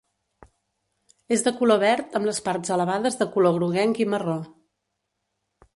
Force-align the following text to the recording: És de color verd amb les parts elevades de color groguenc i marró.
És 1.35 1.43
de 1.47 1.53
color 1.59 1.81
verd 1.83 2.17
amb 2.19 2.29
les 2.31 2.41
parts 2.49 2.73
elevades 2.77 3.19
de 3.21 3.29
color 3.37 3.55
groguenc 3.61 4.05
i 4.07 4.13
marró. 4.15 4.41